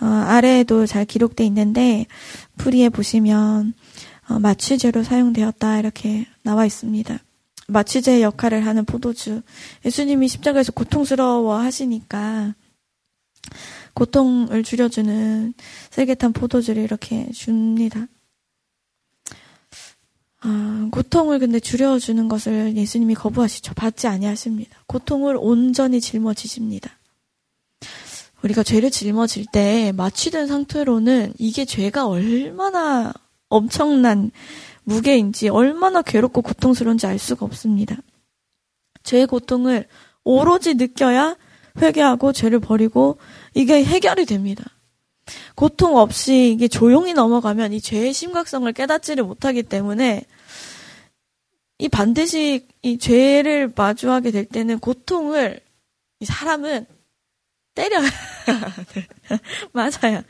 어, 0.01 0.07
아래에도 0.07 0.87
잘 0.87 1.05
기록돼 1.05 1.45
있는데 1.47 2.07
풀이에 2.57 2.89
보시면 2.89 3.75
어, 4.29 4.39
마취제로 4.39 5.03
사용되었다 5.03 5.79
이렇게 5.79 6.27
나와 6.43 6.65
있습니다. 6.65 7.19
마취제 7.69 8.23
역할을 8.23 8.67
하는 8.67 8.85
포도주. 8.85 9.43
예수님이 9.85 10.29
십자가에서 10.29 10.73
고통스러워 10.73 11.59
하시니까 11.59 12.55
고통을 13.95 14.63
줄여주는 14.63 15.55
쓸개탄 15.91 16.33
포도주를 16.33 16.83
이렇게 16.83 17.31
줍니다. 17.33 18.07
아, 20.43 20.89
고통을 20.91 21.39
근데 21.39 21.61
줄여주는 21.61 22.29
것을 22.29 22.77
예수님이 22.77 23.15
거부하시죠. 23.15 23.75
받지 23.75 24.07
아니하십니다. 24.07 24.79
고통을 24.87 25.37
온전히 25.39 26.01
짊어지십니다. 26.01 26.91
우리가 28.43 28.63
죄를 28.63 28.91
짊어질 28.91 29.47
때 29.53 29.93
마취된 29.93 30.47
상태로는 30.47 31.35
이게 31.39 31.65
죄가 31.67 32.07
얼마나 32.07 33.13
엄청난 33.49 34.31
무게인지 34.85 35.51
얼마나 35.51 36.01
괴롭고 36.01 36.41
고통스러운지 36.41 37.07
알 37.07 37.19
수가 37.19 37.45
없습니다. 37.45 37.97
죄의 39.03 39.27
고통을 39.27 39.87
오로지 40.25 40.75
느껴야 40.75 41.37
회개하고 41.81 42.33
죄를 42.33 42.61
버리고 42.61 43.19
이게 43.55 43.85
해결이 43.85 44.25
됩니다. 44.27 44.65
고통 45.55 45.97
없이 45.97 46.53
이게 46.53 46.69
조용히 46.69 47.13
넘어가면 47.13 47.73
이 47.73 47.81
죄의 47.81 48.13
심각성을 48.13 48.71
깨닫지를 48.73 49.25
못하기 49.25 49.65
때문에 49.65 50.25
이 51.79 51.89
반드시 51.89 52.67
이 52.83 52.99
죄를 52.99 53.73
마주하게 53.75 54.31
될 54.31 54.45
때는 54.45 54.79
고통을 54.79 55.61
이 56.21 56.25
사람은 56.25 56.87
때려야 57.75 58.09
맞아요. 59.73 60.23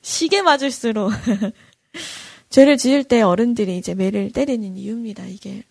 시계 0.00 0.42
맞을수록 0.42 1.10
죄를 2.50 2.76
지을 2.76 3.04
때 3.04 3.20
어른들이 3.22 3.76
이제 3.76 3.94
매를 3.94 4.30
때리는 4.32 4.76
이유입니다. 4.76 5.26
이게 5.26 5.64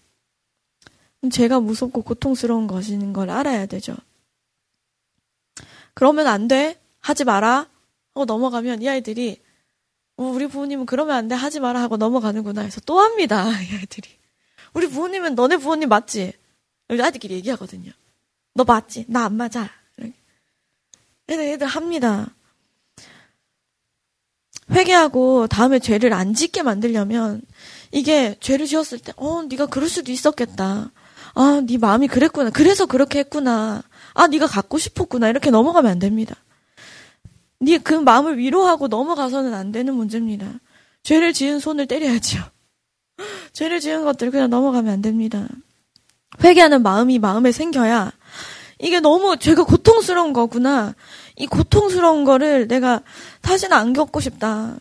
죄가 1.32 1.60
무섭고 1.60 2.04
고통스러운 2.04 2.68
것인 2.68 3.14
걸 3.14 3.30
알아야 3.30 3.66
되죠. 3.66 3.96
그러면 5.94 6.28
안 6.28 6.48
돼. 6.48 6.80
하지 7.00 7.24
마라. 7.24 7.68
하고 8.18 8.26
넘어가면 8.26 8.82
이 8.82 8.90
아이들이 8.90 9.40
어, 10.18 10.24
우리 10.24 10.48
부모님은 10.48 10.88
그러면 10.88 11.16
안 11.16 11.28
돼. 11.28 11.36
하지 11.36 11.60
마라 11.60 11.80
하고 11.80 11.98
넘어가는구나 11.98 12.62
해서 12.62 12.82
또 12.86 13.00
합니다. 13.00 13.46
이 13.62 13.76
아이들이. 13.76 14.10
우리 14.74 14.88
부모님은 14.88 15.36
너네 15.36 15.58
부모님 15.58 15.88
맞지? 15.90 16.34
우리 16.90 17.02
아이들끼리 17.02 17.36
얘기하거든요. 17.36 17.92
너 18.56 18.64
맞지? 18.64 19.06
나 19.08 19.26
안 19.26 19.36
맞아. 19.36 19.70
애들, 21.30 21.44
애들 21.44 21.68
합니다. 21.68 22.28
회개하고 24.72 25.48
다음에 25.48 25.78
죄를 25.80 26.14
안 26.14 26.34
짓게 26.34 26.64
만들려면 26.64 27.42
이게 27.92 28.38
죄를 28.40 28.66
지었을 28.66 29.00
때, 29.00 29.12
어, 29.18 29.44
네가 29.44 29.66
그럴 29.68 29.90
수도 29.90 30.12
있었겠다. 30.12 30.92
아, 31.36 31.62
네 31.66 31.78
마음이 31.78 32.08
그랬구나. 32.08 32.50
그래서 32.50 32.86
그렇게 32.86 33.20
했구나. 33.20 33.84
아, 34.14 34.28
네가 34.28 34.48
갖고 34.48 34.78
싶었구나. 34.78 35.28
이렇게 35.30 35.52
넘어가면 35.52 35.92
안 35.92 36.00
됩니다. 36.00 36.36
네 37.60 37.78
그 37.80 37.94
마음을 37.94 38.38
위로하고 38.38 38.88
넘어가서는 38.88 39.54
안 39.54 39.72
되는 39.72 39.94
문제입니다. 39.96 40.60
죄를 41.04 41.34
지은 41.34 41.60
손을 41.60 41.88
때려야죠. 41.88 42.40
죄를 43.54 43.80
지은 43.80 44.04
것들 44.04 44.32
그냥 44.32 44.50
넘어가면 44.50 44.94
안 44.94 45.02
됩니다. 45.02 45.48
회개하는 46.44 46.84
마음이 46.84 47.20
마음에 47.20 47.52
생겨야 47.52 48.12
이게 48.80 49.00
너무 49.00 49.38
죄가 49.38 49.64
고통스러운 49.64 50.34
거구나. 50.34 50.94
이 51.36 51.48
고통스러운 51.48 52.26
거를 52.26 52.68
내가 52.68 53.02
다시는 53.42 53.76
안 53.76 53.94
겪고 53.94 54.20
싶다. 54.20 54.78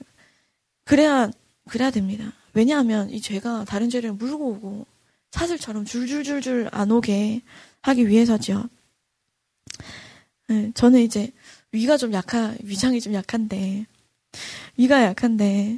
그래야 0.84 1.30
그래야 1.68 1.90
됩니다. 1.90 2.32
왜냐하면 2.52 3.08
이 3.10 3.20
죄가 3.20 3.64
다른 3.64 3.88
죄를 3.88 4.12
물고 4.12 4.50
오고 4.50 4.86
사슬처럼 5.30 5.84
줄줄줄줄 5.84 6.68
안 6.72 6.90
오게 6.90 7.42
하기 7.82 8.08
위해서죠. 8.08 8.64
네, 10.48 10.70
저는 10.74 11.00
이제 11.00 11.32
위가 11.72 11.96
좀 11.96 12.12
약한, 12.12 12.56
위장이 12.62 13.00
좀 13.00 13.14
약한데, 13.14 13.86
위가 14.76 15.02
약한데, 15.04 15.76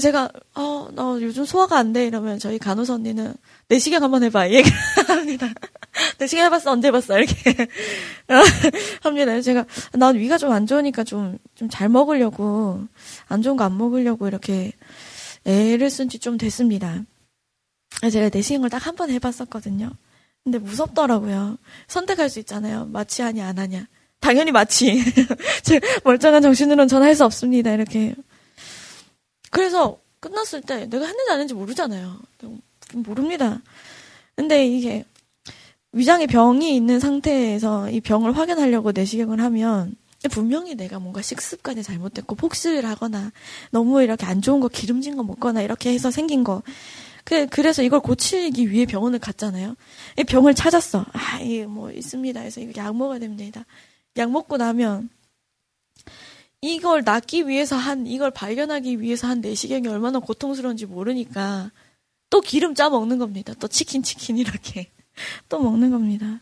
제가 0.00 0.30
어, 0.54 0.88
너 0.92 1.20
요즘 1.20 1.44
소화가 1.44 1.76
안 1.76 1.92
돼 1.92 2.06
이러면 2.06 2.38
저희 2.38 2.58
간호사 2.58 2.94
언니는 2.94 3.34
내시경 3.68 4.02
한번 4.02 4.22
해봐 4.22 4.48
얘기합니다. 4.50 5.48
내시경 6.18 6.46
해봤어 6.46 6.70
언제 6.70 6.88
해봤어 6.88 7.18
이렇게 7.18 7.68
합니다. 9.02 9.40
제가 9.42 9.66
난 9.92 10.16
위가 10.16 10.38
좀 10.38 10.52
안 10.52 10.66
좋으니까 10.66 11.04
좀 11.04 11.38
좀 11.54 11.68
잘 11.68 11.88
먹으려고 11.90 12.86
안 13.28 13.42
좋은 13.42 13.56
거 13.56 13.64
안 13.64 13.76
먹으려고 13.76 14.26
이렇게 14.28 14.72
애를 15.44 15.90
쓴 15.90 16.08
지 16.08 16.18
좀 16.20 16.38
됐습니다. 16.38 17.02
제가 18.10 18.30
내시경을 18.32 18.70
딱 18.70 18.86
한 18.86 18.96
번 18.96 19.10
해봤었거든요. 19.10 19.90
근데 20.44 20.58
무섭더라고요. 20.58 21.58
선택할 21.88 22.30
수 22.30 22.38
있잖아요. 22.38 22.86
마취 22.86 23.20
하냐 23.22 23.46
안 23.46 23.58
하냐. 23.58 23.86
당연히 24.20 24.52
마취. 24.52 25.02
제 25.62 25.80
멀쩡한 26.04 26.42
정신으로는 26.42 26.88
전할수 26.88 27.24
없습니다. 27.24 27.72
이렇게 27.72 28.14
그래서 29.50 29.98
끝났을 30.20 30.60
때 30.60 30.86
내가 30.86 31.06
했는지 31.06 31.30
안 31.30 31.34
했는지 31.34 31.54
모르잖아요. 31.54 32.18
모릅니다. 32.94 33.60
근데 34.36 34.66
이게 34.66 35.04
위장에 35.92 36.26
병이 36.26 36.74
있는 36.74 37.00
상태에서 37.00 37.90
이 37.90 38.00
병을 38.00 38.36
확인하려고 38.36 38.92
내시경을 38.92 39.40
하면 39.40 39.96
분명히 40.30 40.74
내가 40.74 40.98
뭔가 40.98 41.22
식습관이 41.22 41.82
잘못됐고 41.82 42.34
폭식을 42.34 42.84
하거나 42.84 43.32
너무 43.70 44.02
이렇게 44.02 44.26
안 44.26 44.42
좋은 44.42 44.60
거 44.60 44.68
기름진 44.68 45.16
거 45.16 45.22
먹거나 45.22 45.62
이렇게 45.62 45.92
해서 45.92 46.10
생긴 46.10 46.44
거. 46.44 46.62
그, 47.24 47.46
그래서 47.46 47.82
이걸 47.82 48.00
고치기 48.00 48.70
위해 48.70 48.86
병원을 48.86 49.18
갔잖아요. 49.18 49.74
이 50.18 50.24
병을 50.24 50.54
찾았어. 50.54 51.06
아, 51.12 51.40
이게 51.40 51.66
뭐 51.66 51.90
있습니다. 51.90 52.40
그래서 52.40 52.60
이거 52.60 52.72
약 52.76 52.94
먹어야 52.94 53.18
됩니다. 53.18 53.64
약 54.16 54.30
먹고 54.30 54.56
나면 54.56 55.08
이걸 56.62 57.02
낫기 57.04 57.48
위해서 57.48 57.76
한, 57.76 58.06
이걸 58.06 58.30
발견하기 58.30 59.00
위해서 59.00 59.26
한 59.26 59.40
내시경이 59.40 59.88
얼마나 59.88 60.18
고통스러운지 60.18 60.86
모르니까 60.86 61.70
또 62.28 62.40
기름 62.40 62.74
짜 62.74 62.90
먹는 62.90 63.18
겁니다. 63.18 63.54
또 63.58 63.66
치킨, 63.66 64.02
치킨 64.02 64.38
이렇게. 64.38 64.90
또 65.48 65.58
먹는 65.60 65.90
겁니다. 65.90 66.40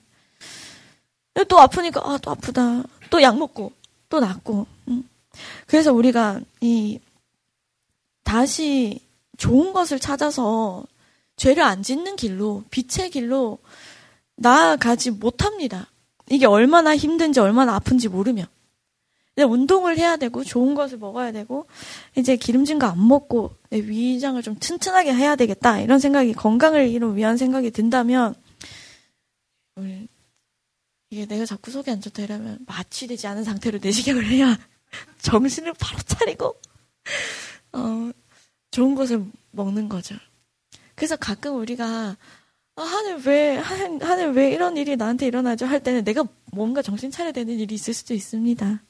또 1.49 1.61
아프니까, 1.61 2.01
아, 2.05 2.19
또 2.19 2.33
아프다. 2.33 2.83
또 3.11 3.23
약 3.23 3.39
먹고, 3.39 3.73
또 4.09 4.21
낫고. 4.21 4.67
그래서 5.67 5.93
우리가 5.93 6.41
이, 6.61 6.99
다시 8.25 9.01
좋은 9.37 9.73
것을 9.73 9.99
찾아서 10.01 10.85
죄를 11.37 11.63
안 11.63 11.83
짓는 11.83 12.17
길로, 12.17 12.65
빛의 12.71 13.11
길로 13.11 13.59
나아가지 14.35 15.13
못합니다. 15.13 15.89
이게 16.31 16.47
얼마나 16.47 16.97
힘든지 16.97 17.41
얼마나 17.41 17.75
아픈지 17.77 18.09
모르면. 18.09 18.47
이제 19.39 19.45
운동을 19.45 19.97
해야 19.99 20.17
되고 20.17 20.43
좋은 20.43 20.75
것을 20.75 20.99
먹어야 20.99 21.31
되고 21.31 21.67
이제 22.17 22.35
기름진 22.35 22.81
거 22.81 22.89
안 22.89 23.07
먹고 23.07 23.55
내 23.71 23.79
위장을 23.79 24.43
좀 24.43 24.57
튼튼하게 24.59 25.15
해야 25.15 25.37
되겠다 25.37 25.79
이런 25.79 26.01
생각이 26.01 26.33
건강을 26.33 26.91
위한 27.15 27.37
생각이 27.37 27.71
든다면 27.71 28.35
이게 31.11 31.25
내가 31.27 31.47
자꾸 31.47 31.71
속이 31.71 31.89
안 31.89 32.01
좋다 32.01 32.23
이러면 32.25 32.59
마취되지 32.67 33.29
않은 33.29 33.45
상태로 33.45 33.79
내시경을 33.81 34.27
해야 34.27 34.59
정신을 35.23 35.73
바로 35.75 35.99
차리고 36.03 36.61
어, 37.75 38.11
좋은 38.73 38.97
것을 38.97 39.25
먹는 39.53 39.89
거죠. 39.89 40.17
그래서 40.97 41.15
가끔 41.15 41.57
우리가 41.59 42.17
아, 42.79 42.83
하늘 42.83 43.19
왜 43.27 43.57
하늘, 43.57 44.01
하늘 44.09 44.33
왜 44.35 44.53
이런 44.53 44.77
일이 44.77 44.97
나한테 44.97 45.27
일어나죠 45.27 45.67
할 45.67 45.83
때는 45.83 46.05
내가 46.05 46.25
뭔가 46.53 46.81
정신 46.81 47.11
차려야 47.11 47.33
되는 47.33 47.59
일이 47.59 47.75
있을 47.75 47.93
수도 47.93 48.15
있습니다. 48.15 48.81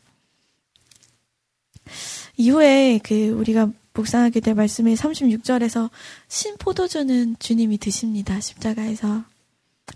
이후에 2.37 3.01
그 3.03 3.31
우리가 3.31 3.73
묵상하게 3.95 4.41
될 4.41 4.55
말씀의 4.55 4.95
36절에서 4.95 5.89
신포도주는 6.29 7.37
주님이 7.39 7.79
드십니다. 7.79 8.39
십자가에서 8.41 9.25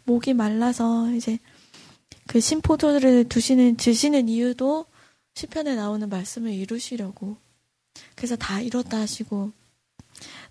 목이 0.05 0.33
말라서 0.33 1.11
이제 1.11 1.39
그 2.27 2.41
신포도를 2.41 3.29
두시는 3.29 3.77
드시는 3.77 4.27
이유도 4.31 4.87
시편에 5.35 5.75
나오는 5.75 6.09
말씀을 6.09 6.53
이루시려고 6.53 7.37
그래서 8.15 8.37
다 8.37 8.63
이뤘다 8.63 9.01
하시고 9.01 9.53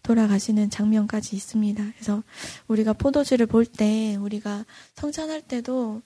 돌아가시는 0.04 0.70
장면까지 0.70 1.36
있습니다. 1.36 1.92
그래서 1.94 2.24
우리가 2.68 2.94
포도주를 2.94 3.46
볼 3.46 3.66
때 3.66 4.16
우리가 4.16 4.66
성찬할 4.96 5.42
때도 5.44 6.02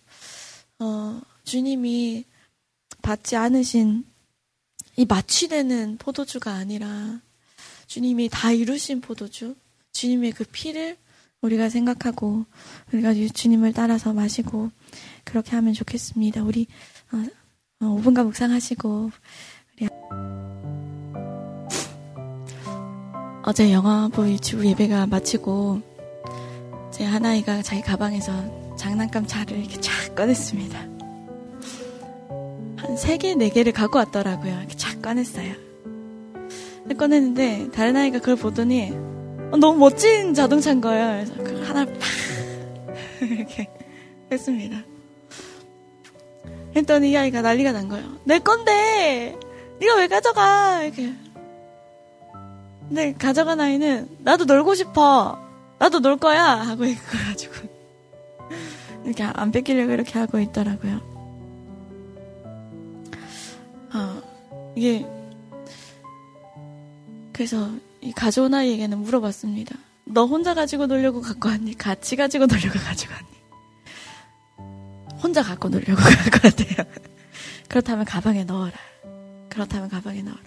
어 0.79 1.21
주님이 1.43 2.25
받지 3.01 3.36
않으신 3.36 4.05
이 4.97 5.05
마취되는 5.05 5.97
포도주가 5.97 6.53
아니라 6.53 7.21
주님이 7.88 8.29
다 8.31 8.51
이루신 8.51 9.01
포도주, 9.01 9.55
주님의 9.91 10.31
그 10.31 10.43
피를 10.45 10.97
우리가 11.41 11.69
생각하고 11.69 12.45
우리가 12.91 13.13
주님을 13.13 13.73
따라서 13.73 14.13
마시고 14.13 14.71
그렇게 15.23 15.51
하면 15.55 15.73
좋겠습니다. 15.73 16.43
우리 16.43 16.67
어, 17.12 17.23
어, 17.81 17.86
5분간 18.01 18.25
묵상하시고 18.25 19.12
어제 23.47 23.71
영화부 23.71 24.27
유치부 24.27 24.65
예배가 24.65 25.05
마치고 25.05 25.79
제 26.89 27.03
하나이가 27.03 27.62
자기 27.62 27.84
가방에서 27.84 28.75
장난감 28.75 29.27
차를 29.27 29.60
이렇게 29.60 29.79
쫙 29.79 30.15
꺼냈습니다. 30.15 30.79
한 30.79 30.97
3개, 32.95 33.36
4개를 33.36 33.71
갖고 33.71 33.99
왔더라고요. 33.99 34.51
이렇게 34.51 34.75
쫙 34.75 34.99
꺼냈어요. 34.99 35.53
꺼냈는데, 36.97 37.69
다른 37.71 37.95
아이가 37.95 38.17
그걸 38.17 38.36
보더니, 38.36 38.89
어, 39.51 39.58
너무 39.58 39.77
멋진 39.77 40.34
자동차인 40.34 40.81
거예요. 40.81 41.05
그래서 41.05 41.36
그걸 41.36 41.63
하나 41.65 41.86
팍! 41.86 41.93
이렇게 43.29 43.69
했습니다. 44.31 44.84
했더니 46.75 47.12
이 47.12 47.17
아이가 47.17 47.43
난리가 47.43 47.73
난 47.73 47.89
거예요. 47.89 48.08
내 48.23 48.39
건데! 48.39 49.38
네가 49.79 49.97
왜 49.97 50.08
가져가! 50.08 50.81
이렇게. 50.81 51.13
근데 52.88 53.13
가져간 53.13 53.60
아이는, 53.60 54.17
나도 54.19 54.45
놀고 54.45 54.76
싶어! 54.76 55.39
나도 55.80 56.00
놀 56.00 56.17
거야! 56.17 56.43
하고 56.43 56.86
이거가지고. 56.86 57.54
이렇게 59.06 59.24
안 59.24 59.52
뺏기려고 59.52 59.91
이렇게 59.91 60.17
하고 60.19 60.39
있더라고요. 60.39 61.15
이게 64.76 65.06
그래서 67.32 67.71
이 68.02 68.12
가져온 68.12 68.54
아이에게는 68.54 69.00
물어봤습니다. 69.00 69.76
너 70.04 70.26
혼자 70.26 70.54
가지고 70.54 70.86
놀려고 70.86 71.21
갖고 71.21 71.50
왔니? 71.50 71.76
같이 71.78 72.15
가지고 72.15 72.45
놀려고 72.45 72.78
가지고 72.80 73.13
왔니? 73.13 73.28
혼자 75.24 75.41
갖고 75.41 75.69
놀려고 75.69 75.95
갈것 75.95 76.41
같아요. 76.41 76.86
그렇다면 77.67 78.06
가방에 78.06 78.43
넣어라. 78.43 78.74
그렇다면 79.50 79.89
가방에 79.89 80.21
넣어라. 80.21 80.39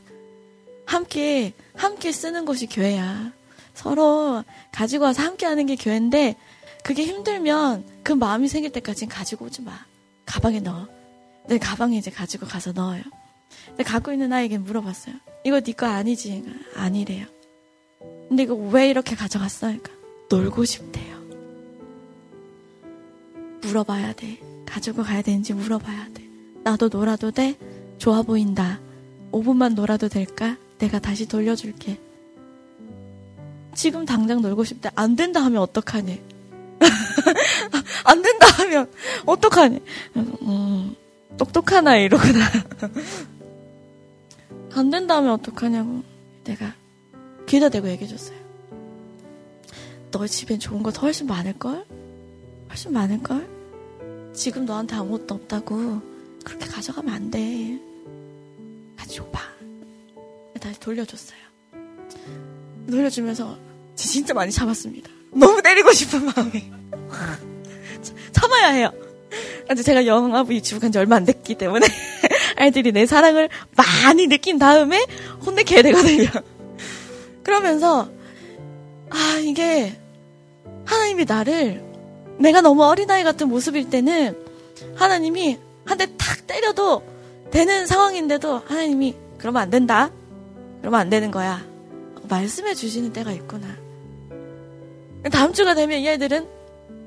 함께 0.88 1.53
함께 1.77 2.11
쓰는 2.12 2.46
곳이 2.46 2.66
교회야. 2.66 3.31
서로 3.74 4.42
가지고 4.72 5.05
와서 5.05 5.22
함께 5.22 5.44
하는 5.44 5.66
게 5.66 5.77
교회인데 5.77 6.35
그게 6.83 7.05
힘들면 7.05 7.85
그 8.03 8.12
마음이 8.12 8.48
생길 8.48 8.72
때까지는 8.72 9.14
가지고 9.14 9.44
오지 9.44 9.62
마. 9.62 9.72
가방에 10.24 10.61
넣어. 10.61 10.88
내 11.46 11.59
가방에 11.59 11.96
이제 11.98 12.11
가지고 12.11 12.46
가서 12.46 12.72
넣어요. 12.72 13.03
근데 13.66 13.85
갖고 13.85 14.12
있는 14.12 14.33
아이에게 14.33 14.57
물어봤어요. 14.59 15.14
이거 15.44 15.61
네 15.61 15.72
거 15.72 15.87
아니지? 15.87 16.42
아니래요. 16.74 17.27
근데 18.29 18.44
이거 18.44 18.55
왜 18.55 18.88
이렇게 18.88 19.14
가져갔어? 19.14 19.66
그러니까 19.66 19.92
놀고 20.31 20.64
싶대요. 20.64 21.18
물어봐야 23.62 24.14
돼. 24.14 24.40
가지고 24.66 25.03
가야 25.03 25.20
되는지 25.20 25.53
물어봐야 25.53 26.09
돼. 26.14 26.24
나도 26.64 26.88
놀아도 26.88 27.31
돼? 27.31 27.57
좋아 27.98 28.22
보인다. 28.22 28.81
5분만 29.33 29.74
놀아도 29.74 30.09
될까? 30.09 30.57
내가 30.78 30.98
다시 30.98 31.26
돌려줄게. 31.26 31.98
지금 33.74 34.04
당장 34.04 34.42
놀고 34.42 34.64
싶대. 34.64 34.90
안 34.94 35.16
된다 35.16 35.42
하면 35.44 35.62
어떡하니? 35.62 36.20
안 38.04 38.22
된다 38.22 38.46
하면 38.58 38.90
어떡하니? 39.26 39.80
음, 40.16 40.94
똑똑한 41.36 41.86
아이로구나. 41.86 42.44
안 44.74 44.90
된다면 44.90 45.32
어떡하냐고 45.32 46.02
내가 46.44 46.74
귀에다 47.46 47.68
대고 47.68 47.88
얘기해줬어요. 47.88 48.38
너 50.10 50.26
집엔 50.26 50.60
좋은 50.60 50.82
거 50.82 50.90
훨씬 50.90 51.26
많을걸? 51.26 51.84
훨씬 52.68 52.92
많을걸? 52.92 54.32
지금 54.34 54.66
너한테 54.66 54.94
아무것도 54.96 55.34
없다고 55.34 56.00
그렇게 56.44 56.66
가져가면 56.66 57.12
안 57.12 57.30
돼. 57.30 57.80
가지고 58.96 59.30
봐. 59.30 59.40
다시 60.58 60.78
돌려줬어요. 60.80 61.38
돌려주면서 62.90 63.56
진짜 63.94 64.34
많이 64.34 64.50
참았습니다. 64.52 65.10
너무 65.32 65.60
때리고 65.62 65.92
싶은 65.92 66.24
마음이 66.24 66.70
참아야 68.32 68.68
해요. 68.70 68.92
제가 69.84 70.06
영화부 70.06 70.54
유튜브 70.54 70.80
간지 70.80 70.98
얼마 70.98 71.16
안 71.16 71.24
됐기 71.24 71.56
때문에 71.56 71.86
아이들이 72.56 72.92
내 72.92 73.04
사랑을 73.06 73.48
많이 73.76 74.26
느낀 74.26 74.58
다음에 74.58 75.04
혼내켜야 75.44 75.82
되거든요. 75.82 76.30
그러면서 77.42 78.08
아 79.10 79.38
이게 79.42 79.98
하나님이 80.86 81.24
나를 81.26 81.82
내가 82.38 82.60
너무 82.62 82.84
어린아이 82.84 83.24
같은 83.24 83.48
모습일 83.48 83.90
때는 83.90 84.36
하나님이 84.96 85.58
한 85.84 85.98
대 85.98 86.06
탁 86.18 86.46
때려도 86.46 87.02
되는 87.50 87.86
상황인데도 87.86 88.58
하나님이 88.66 89.14
그러면 89.38 89.62
안 89.62 89.70
된다. 89.70 90.10
그러면 90.80 91.00
안 91.00 91.10
되는 91.10 91.30
거야. 91.30 91.64
말씀해 92.28 92.74
주시는 92.74 93.12
때가 93.12 93.32
있구나. 93.32 93.66
다음 95.32 95.52
주가 95.52 95.74
되면 95.74 95.98
이 95.98 96.08
아이들은 96.08 96.46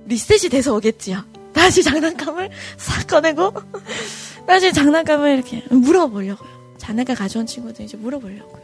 리셋이 0.06 0.50
돼서 0.50 0.76
오겠지요. 0.76 1.24
다시 1.54 1.84
장난감을 1.84 2.50
싹 2.78 3.08
꺼내고 3.08 3.54
다시 4.48 4.74
장난감을 4.74 5.36
이렇게 5.36 5.64
물어보려고요. 5.70 6.50
자네가 6.78 7.16
가져온 7.16 7.46
친구들 7.46 7.86
이제 7.86 7.98
물어보려고요. 7.98 8.62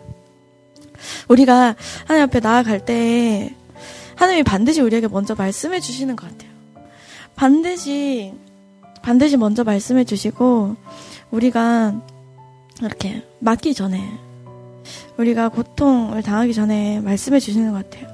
우리가 1.27 1.75
하나님 2.05 2.23
앞에 2.27 2.39
나아갈 2.39 2.83
때 2.83 3.53
하나님이 4.15 4.43
반드시 4.43 4.81
우리에게 4.81 5.07
먼저 5.07 5.35
말씀해 5.35 5.79
주시는 5.79 6.15
것 6.15 6.29
같아요. 6.29 6.51
반드시 7.35 8.33
반드시 9.03 9.37
먼저 9.37 9.63
말씀해 9.63 10.03
주시고 10.03 10.75
우리가 11.29 12.01
이렇게 12.81 13.23
맞기 13.39 13.73
전에 13.73 14.26
우리가 15.17 15.49
고통을 15.49 16.21
당하기 16.21 16.53
전에 16.53 17.01
말씀해 17.01 17.39
주시는 17.39 17.71
것 17.71 17.89
같아요. 17.89 18.07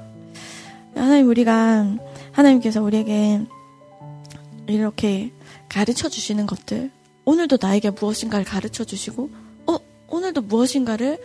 하나님 0.94 1.28
우리가 1.28 1.86
하나님께서 2.32 2.82
우리에게 2.82 3.42
이렇게 4.66 5.32
가르쳐 5.68 6.08
주시는 6.08 6.46
것들 6.46 6.90
오늘도 7.24 7.58
나에게 7.60 7.90
무엇인가를 7.90 8.44
가르쳐 8.44 8.84
주시고 8.84 9.30
어 9.66 9.78
오늘도 10.08 10.42
무엇인가를 10.42 11.18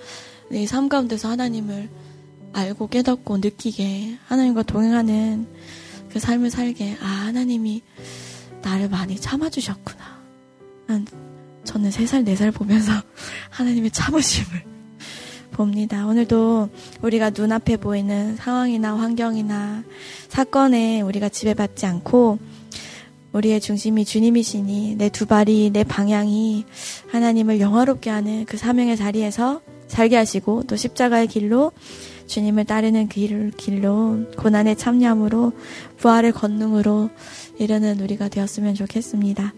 내 0.50 0.66
삶 0.66 0.90
가운데서 0.90 1.30
하나님을 1.30 1.90
알고 2.54 2.88
깨닫고 2.90 3.38
느끼게 3.38 4.18
하나님과 4.28 4.64
동행하는 4.64 5.48
그 6.12 6.20
삶을 6.20 6.50
살게 6.50 6.98
아 7.02 7.06
하나님이 7.06 7.84
나를 8.64 8.90
많이 8.90 9.16
참아주셨구나. 9.16 10.20
난 10.88 11.06
저는 11.64 11.92
세 11.92 12.08
살, 12.08 12.24
네살 12.24 12.52
보면서 12.52 12.92
하나님의 13.52 13.92
참으심을 13.92 14.69
봅니다. 15.60 16.08
오늘도 16.08 16.70
우리가 17.02 17.32
눈앞에 17.32 17.76
보이는 17.76 18.38
상황이나 18.38 18.96
환경이나 18.96 19.84
사건에 20.30 21.02
우리가 21.02 21.28
지배받지 21.28 21.86
않고 21.86 22.40
우리의 23.34 23.60
중심이 23.60 24.06
주님이시니 24.06 24.96
내 24.96 25.10
두 25.10 25.26
발이 25.26 25.72
내 25.74 25.84
방향이 25.84 26.64
하나님을 27.10 27.60
영화롭게 27.60 28.10
하는 28.10 28.46
그 28.46 28.56
사명의 28.56 28.96
자리에서 28.96 29.60
살게 29.88 30.16
하시고 30.16 30.64
또 30.64 30.78
십자가의 30.78 31.28
길로 31.28 31.74
주님을 32.28 32.64
따르는 32.64 33.10
그 33.10 33.52
길로 33.58 34.28
고난의 34.38 34.78
참여함으로 34.78 35.52
부활의 35.98 36.32
권능으로 36.32 37.10
이르는 37.58 38.00
우리가 38.00 38.30
되었으면 38.30 38.76
좋겠습니다. 38.76 39.54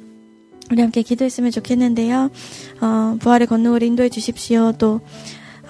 우리 0.72 0.82
함께 0.82 1.04
기도했으면 1.04 1.52
좋겠는데요. 1.52 2.32
어, 2.80 3.18
부활의 3.20 3.46
권능으로 3.46 3.86
인도해 3.86 4.10
주십시오. 4.10 4.72
또 4.80 5.02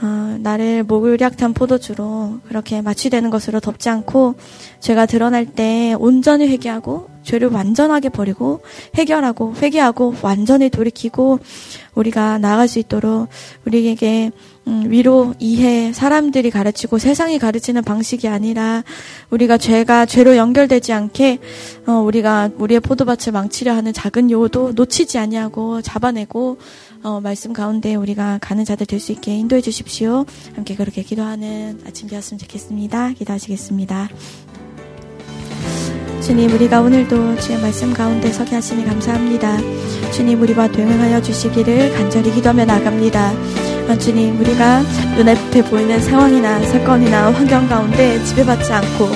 어, 0.02 0.38
나를 0.40 0.84
목을약탄 0.84 1.54
포도주로 1.54 2.40
그렇게 2.48 2.82
마취되는 2.82 3.30
것으로 3.30 3.60
덮지 3.60 3.90
않고 3.90 4.36
죄가 4.80 5.06
드러날 5.06 5.46
때 5.46 5.96
온전히 6.00 6.48
회개하고 6.48 7.10
죄를 7.24 7.50
완전하게 7.50 8.10
버리고 8.10 8.62
해결하고 8.96 9.54
회개하고 9.56 10.16
완전히 10.24 10.70
돌이키고 10.70 11.40
우리가 11.94 12.40
나아갈 12.40 12.68
수 12.68 12.80
있도록 12.80 13.28
우리에게 13.66 14.32
음, 14.68 14.86
위로 14.88 15.34
이해 15.40 15.92
사람들이 15.92 16.52
가르치고 16.52 17.00
세상이 17.00 17.40
가르치는 17.40 17.84
방식이 17.84 18.28
아니라 18.28 18.84
우리가 19.30 19.58
죄가 19.58 20.06
죄로 20.06 20.36
연결되지 20.36 20.94
않게 20.94 21.40
어, 21.88 21.94
우리가 21.94 22.52
우리의 22.58 22.80
포도밭을 22.80 23.34
망치려 23.34 23.74
하는 23.74 23.92
작은 23.94 24.32
요도 24.32 24.74
놓치지 24.76 25.18
아니하고 25.18 25.82
잡아내고 25.82 26.58
어, 27.04 27.20
말씀 27.20 27.52
가운데 27.54 27.96
우리가 27.96 28.38
가는 28.42 28.64
자들 28.64 28.86
될 28.86 29.00
수 29.02 29.12
있게 29.12 29.36
인도해 29.36 29.62
주십시오. 29.62 30.26
함께 30.56 30.76
그렇게 30.76 31.02
기도하는 31.02 31.82
아침 31.88 32.08
되었으면 32.08 32.38
좋겠습니다. 32.38 33.14
기도하시겠습니다. 33.14 34.10
주님, 36.22 36.54
우리가 36.54 36.82
오늘도 36.82 37.40
주의 37.40 37.60
말씀 37.60 37.92
가운데 37.94 38.32
서게 38.32 38.54
하시니 38.54 38.86
감사합니다. 38.86 39.58
주님, 40.12 40.40
우리와 40.44 40.68
동행하여 40.68 41.24
주시기를 41.24 41.94
간절히 41.94 42.32
기도하며 42.32 42.66
나갑니다. 42.66 43.34
아, 43.90 43.98
주님, 43.98 44.40
우리가 44.40 44.84
눈앞에 45.18 45.64
보이는 45.64 46.00
상황이나 46.00 46.64
사건이나 46.66 47.34
환경 47.34 47.68
가운데 47.68 48.24
지배받지 48.24 48.72
않고 48.72 49.10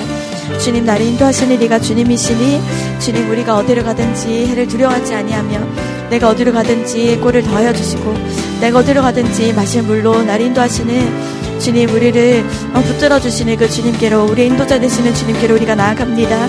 주님 0.62 0.84
나를 0.84 1.06
인도하시는 1.06 1.60
이가 1.62 1.78
주님이시니 1.80 2.60
주님 3.00 3.30
우리가 3.30 3.56
어디를 3.56 3.82
가든지 3.82 4.46
해를 4.46 4.66
두려워하지 4.66 5.14
아니하며 5.14 5.75
내가 6.10 6.28
어디로 6.28 6.52
가든지 6.52 7.18
꼴을 7.20 7.42
더하여 7.42 7.72
주시고 7.72 8.14
내가 8.60 8.78
어디로 8.78 9.02
가든지 9.02 9.52
마실 9.52 9.82
물로 9.82 10.22
나를 10.22 10.46
인도하시는 10.46 11.58
주님 11.58 11.90
우리를 11.90 12.44
어, 12.74 12.80
붙들어 12.80 13.18
주시는 13.18 13.56
그 13.56 13.68
주님께로 13.68 14.26
우리 14.26 14.46
인도자 14.46 14.78
되시는 14.78 15.14
주님께로 15.14 15.54
우리가 15.54 15.74
나아갑니다. 15.74 16.48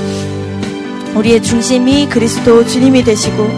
우리의 1.16 1.42
중심이 1.42 2.08
그리스도 2.08 2.66
주님이 2.66 3.04
되시고 3.04 3.50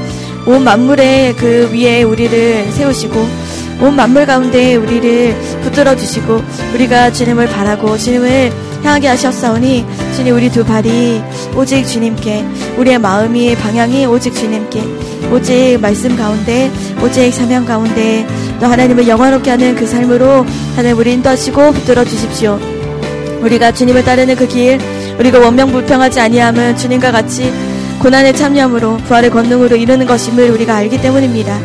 온 0.45 0.63
만물의 0.63 1.35
그 1.35 1.69
위에 1.73 2.03
우리를 2.03 2.71
세우시고 2.71 3.27
온 3.81 3.95
만물 3.95 4.25
가운데 4.25 4.75
우리를 4.75 5.35
붙들어 5.61 5.95
주시고 5.95 6.41
우리가 6.73 7.11
주님을 7.11 7.47
바라고 7.47 7.97
주님을 7.97 8.51
향하게 8.83 9.07
하셨사오니 9.09 9.85
주님 10.15 10.35
우리 10.35 10.49
두 10.49 10.63
발이 10.63 11.21
오직 11.55 11.85
주님께 11.85 12.45
우리의 12.77 12.99
마음이 12.99 13.55
방향이 13.55 14.05
오직 14.05 14.33
주님께 14.33 14.81
오직 15.31 15.77
말씀 15.81 16.15
가운데 16.15 16.71
오직 17.03 17.31
사명 17.31 17.65
가운데 17.65 18.25
또 18.59 18.65
하나님을 18.65 19.07
영화롭게 19.07 19.51
하는 19.51 19.75
그 19.75 19.85
삶으로 19.85 20.45
하나님 20.75 20.97
우리 20.97 21.13
인도하시고 21.13 21.71
붙들어 21.73 22.03
주십시오. 22.03 22.59
우리가 23.41 23.71
주님을 23.71 24.03
따르는 24.03 24.35
그 24.35 24.47
길 24.47 24.79
우리가 25.19 25.39
원명 25.39 25.71
불평하지 25.71 26.19
아니함은 26.19 26.77
주님과 26.77 27.11
같이 27.11 27.51
고난의 27.99 28.33
참여함으로 28.33 28.97
부활의 28.97 29.29
권능으로 29.29 29.75
이루는 29.75 30.05
것임을 30.05 30.49
우리가 30.51 30.75
알기 30.75 31.01
때문입니다. 31.01 31.59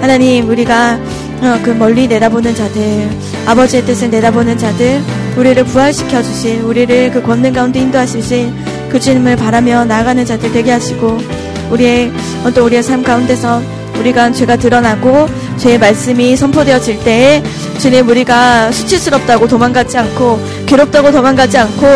하나님 0.00 0.48
우리가 0.48 0.98
어, 1.42 1.58
그 1.62 1.70
멀리 1.70 2.06
내다보는 2.06 2.54
자들 2.54 3.08
아버지의 3.46 3.84
뜻을 3.84 4.10
내다보는 4.10 4.56
자들 4.58 5.00
우리를 5.36 5.64
부활시켜 5.64 6.22
주실 6.22 6.60
우리를 6.62 7.10
그 7.10 7.22
권능 7.22 7.52
가운데 7.52 7.80
인도하실 7.80 8.52
그 8.88 9.00
주님을 9.00 9.36
바라며 9.36 9.84
나아가는 9.84 10.24
자들 10.24 10.52
되게 10.52 10.70
하시고 10.70 11.18
우리의 11.70 12.12
또 12.54 12.64
우리의 12.64 12.82
삶 12.82 13.02
가운데서 13.02 13.62
우리가 13.98 14.32
죄가 14.32 14.56
드러나고 14.56 15.28
죄의 15.58 15.78
말씀이 15.78 16.36
선포되어질 16.36 17.04
때에 17.04 17.42
주님 17.78 18.08
우리가 18.08 18.72
수치스럽다고 18.72 19.46
도망가지 19.46 19.98
않고 19.98 20.40
괴롭다고 20.66 21.12
도망가지 21.12 21.58
않고 21.58 21.86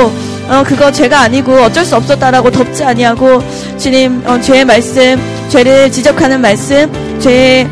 어 0.49 0.63
그거 0.65 0.93
죄가 0.93 1.21
아니고 1.21 1.53
어쩔 1.55 1.85
수 1.85 1.97
없었다라고 1.97 2.51
덮지 2.51 2.85
아니하고 2.85 3.43
주님 3.79 4.23
어, 4.27 4.39
죄의 4.41 4.65
말씀 4.67 5.19
죄를 5.49 5.91
지적하는 5.91 6.41
말씀 6.41 6.91
죄의 7.21 7.69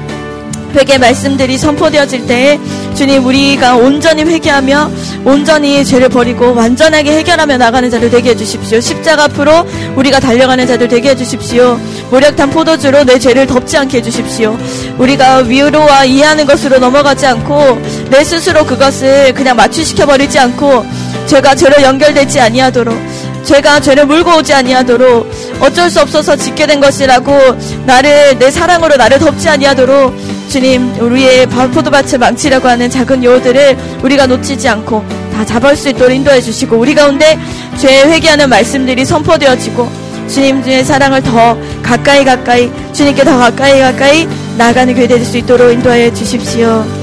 회개 0.75 0.99
말씀들이 0.99 1.59
선포되어질 1.59 2.27
때 2.27 2.59
주님 2.95 3.25
우리가 3.25 3.77
온전히 3.77 4.25
회개하며 4.25 4.91
온전히 5.25 5.85
죄를 5.85 6.09
버리고 6.09 6.55
완전하게 6.55 7.19
해결하며 7.19 7.57
나가는 7.59 7.91
자들 7.91 8.11
되게 8.11 8.31
해주십시오. 8.31 8.81
십자가 8.81 9.25
앞으로 9.25 9.67
우리가 9.97 10.21
달려가는 10.21 10.67
자들 10.67 10.89
되게 10.89 11.11
해주십시오. 11.11 11.79
모략탄 12.11 12.51
포도주로 12.51 13.05
내 13.05 13.19
죄를 13.19 13.47
덮지 13.47 13.77
않게 13.77 13.99
해주십시오. 13.99 14.59
우리가 14.99 15.39
위로와 15.39 16.05
이해하는 16.05 16.47
것으로 16.47 16.79
넘어가지 16.79 17.27
않고 17.27 17.81
내 18.11 18.25
스스로 18.25 18.65
그것을 18.65 19.33
그냥 19.35 19.57
마취시켜 19.57 20.07
버리지 20.07 20.39
않고 20.39 20.85
죄가 21.27 21.55
죄로 21.55 21.83
연결되지 21.83 22.41
아니하도록 22.41 22.95
죄가 23.45 23.81
죄를 23.81 24.07
물고 24.07 24.37
오지 24.37 24.53
아니하도록 24.53 25.31
어쩔 25.61 25.91
수 25.91 26.01
없어서 26.01 26.37
짓게 26.37 26.67
된 26.67 26.81
것이라고 26.81 27.33
나를 27.87 28.39
내 28.39 28.51
사랑으로 28.51 28.97
나를 28.97 29.19
덮지 29.19 29.49
아니하도록 29.49 30.15
주님 30.53 31.01
우리의 31.01 31.47
포도밭을 31.47 32.19
망치려고 32.19 32.69
하는 32.69 32.91
작은 32.91 33.25
요들을 33.25 33.75
우리가 34.03 34.27
놓치지 34.27 34.69
않고 34.69 35.03
다 35.33 35.47
잡을 35.47 35.75
수 35.75 35.89
있도록 35.89 36.15
인도해 36.15 36.43
주시고 36.43 36.77
우리 36.77 36.95
가운데 36.95 37.39
죄 37.79 38.03
회개하는 38.03 38.51
말씀들이 38.51 39.03
선포되어지고 39.07 39.91
주님의 40.29 40.85
사랑을 40.85 41.23
더 41.23 41.57
가까이 41.83 42.23
가까이 42.23 42.71
주님께 42.93 43.25
더 43.25 43.39
가까이 43.39 43.81
가까이 43.81 44.29
나가는 44.59 44.95
교회 44.95 45.07
될 45.07 45.25
수 45.25 45.39
있도록 45.39 45.73
인도해 45.73 46.13
주십시오. 46.13 47.02